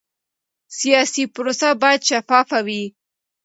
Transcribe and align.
سیاسي 0.77 1.23
پروسه 1.33 1.67
باید 1.81 2.01
شفافه 2.09 2.59
وي 2.67 2.83